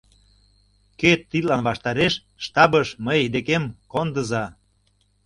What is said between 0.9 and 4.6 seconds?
Кӧ тидлан ваштареш— штабыш мый декем кондыза...